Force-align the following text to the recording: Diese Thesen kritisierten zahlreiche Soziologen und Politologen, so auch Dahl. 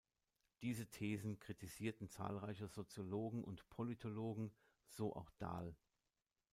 Diese 0.63 0.87
Thesen 0.87 1.37
kritisierten 1.39 2.09
zahlreiche 2.09 2.67
Soziologen 2.67 3.43
und 3.43 3.69
Politologen, 3.69 4.51
so 4.89 5.15
auch 5.15 5.29
Dahl. 5.37 5.75